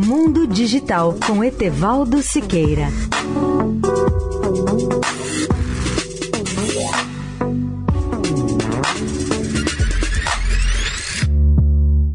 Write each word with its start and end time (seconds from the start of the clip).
Mundo 0.00 0.46
Digital 0.46 1.18
com 1.26 1.42
Etevaldo 1.42 2.22
Siqueira. 2.22 2.86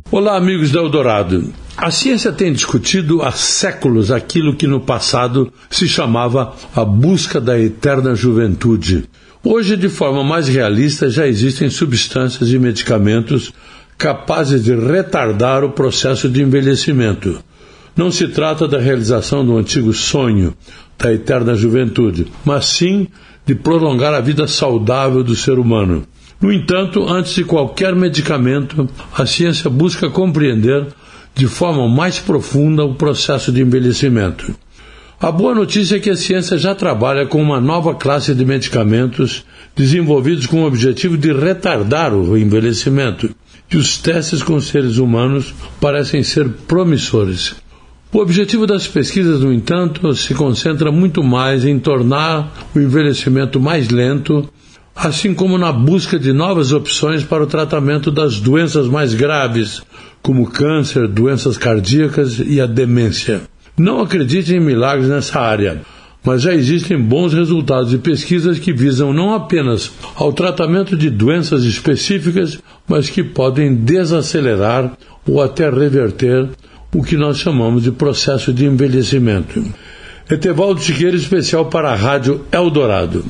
Olá, 0.10 0.38
amigos 0.38 0.72
da 0.72 0.80
Eldorado. 0.80 1.54
A 1.76 1.92
ciência 1.92 2.32
tem 2.32 2.54
discutido 2.54 3.22
há 3.22 3.34
séculos 3.34 4.12
aquilo 4.12 4.56
que 4.56 4.66
no 4.66 4.80
passado 4.80 5.52
se 5.70 5.86
chamava 5.86 6.56
a 6.74 6.86
busca 6.86 7.42
da 7.42 7.60
eterna 7.60 8.16
juventude. 8.16 9.10
Hoje, 9.44 9.76
de 9.76 9.90
forma 9.90 10.24
mais 10.24 10.48
realista, 10.48 11.10
já 11.10 11.28
existem 11.28 11.70
substâncias 11.70 12.50
e 12.50 12.58
medicamentos 12.58 13.52
capazes 13.98 14.64
de 14.64 14.74
retardar 14.74 15.66
o 15.66 15.72
processo 15.72 16.30
de 16.30 16.42
envelhecimento. 16.42 17.44
Não 17.96 18.12
se 18.12 18.28
trata 18.28 18.68
da 18.68 18.80
realização 18.80 19.46
do 19.46 19.58
antigo 19.58 19.94
sonho 19.94 20.54
da 20.98 21.14
eterna 21.14 21.56
juventude, 21.56 22.28
mas 22.44 22.66
sim 22.66 23.08
de 23.46 23.54
prolongar 23.54 24.14
a 24.14 24.22
vida 24.22 24.48
saudável 24.48 25.24
do 25.24 25.36
ser 25.36 25.60
humano. 25.60 26.06
No 26.42 26.52
entanto, 26.52 27.08
antes 27.08 27.36
de 27.36 27.44
qualquer 27.44 27.96
medicamento, 27.96 28.90
a 29.16 29.26
ciência 29.26 29.70
busca 29.70 30.10
compreender 30.10 30.88
de 31.36 31.48
forma 31.48 31.88
mais 31.88 32.20
profunda 32.20 32.84
o 32.84 32.96
processo 32.96 33.52
de 33.52 33.62
envelhecimento. 33.62 34.54
A 35.20 35.32
boa 35.32 35.56
notícia 35.56 35.96
é 35.96 36.00
que 36.00 36.10
a 36.10 36.18
ciência 36.18 36.58
já 36.58 36.76
trabalha 36.76 37.26
com 37.26 37.42
uma 37.42 37.62
nova 37.62 37.96
classe 37.96 38.36
de 38.36 38.44
medicamentos 38.44 39.46
desenvolvidos 39.76 40.46
com 40.46 40.64
o 40.64 40.68
objetivo 40.68 41.18
de 41.18 41.32
retardar 41.32 42.14
o 42.14 42.38
envelhecimento, 42.38 43.34
e 43.72 43.78
os 43.78 43.98
testes 43.98 44.44
com 44.44 44.60
seres 44.60 44.98
humanos 44.98 45.54
parecem 45.80 46.24
ser 46.24 46.50
promissores. 46.68 47.56
O 48.14 48.20
objetivo 48.20 48.68
das 48.68 48.88
pesquisas, 48.88 49.42
no 49.42 49.52
entanto, 49.52 50.14
se 50.14 50.36
concentra 50.36 50.92
muito 50.92 51.24
mais 51.24 51.66
em 51.66 51.80
tornar 51.80 52.54
o 52.76 52.80
envelhecimento 52.80 53.60
mais 53.60 53.90
lento 53.90 54.48
assim 54.96 55.34
como 55.34 55.58
na 55.58 55.72
busca 55.72 56.20
de 56.20 56.32
novas 56.32 56.72
opções 56.72 57.24
para 57.24 57.44
o 57.44 57.48
tratamento 57.48 58.12
das 58.12 58.40
doenças 58.40 58.88
mais 58.88 59.14
graves, 59.14 59.82
como 60.22 60.50
câncer, 60.50 61.08
doenças 61.08 61.58
cardíacas 61.58 62.40
e 62.40 62.62
a 62.62 62.68
demência. 62.68 63.42
Não 63.78 64.00
acredite 64.00 64.54
em 64.54 64.60
milagres 64.60 65.10
nessa 65.10 65.40
área, 65.40 65.82
mas 66.24 66.44
já 66.44 66.54
existem 66.54 67.02
bons 67.02 67.34
resultados 67.34 67.90
de 67.90 67.98
pesquisas 67.98 68.60
que 68.60 68.72
visam 68.72 69.12
não 69.12 69.34
apenas 69.34 69.92
ao 70.16 70.32
tratamento 70.32 70.96
de 70.96 71.10
doenças 71.10 71.64
específicas, 71.64 72.60
mas 72.88 73.10
que 73.10 73.24
podem 73.24 73.74
desacelerar 73.74 74.96
ou 75.26 75.42
até 75.42 75.70
reverter 75.70 76.50
o 76.94 77.04
que 77.04 77.18
nós 77.18 77.38
chamamos 77.38 77.84
de 77.84 77.92
processo 77.92 78.54
de 78.54 78.66
envelhecimento. 78.66 79.64
Etevaldo 80.30 80.82
Siqueira, 80.82 81.18
especial 81.18 81.66
para 81.66 81.92
a 81.92 81.96
Rádio 81.96 82.46
Eldorado. 82.52 83.26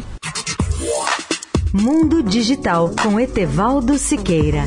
Mundo 1.72 2.22
Digital 2.22 2.94
com 3.02 3.20
Etevaldo 3.20 3.98
Siqueira. 3.98 4.64